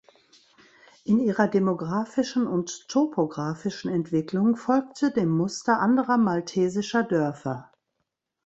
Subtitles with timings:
[1.03, 7.69] In ihrer demografischen und topografischen Entwicklung folgte dem Muster anderer maltesischer Dörfer.